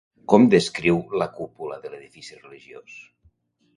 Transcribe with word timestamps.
Com 0.31 0.45
descriu 0.53 0.97
la 1.23 1.27
cúpula 1.37 1.77
de 1.85 1.93
l'edifici 1.93 2.41
religiós? 2.49 2.97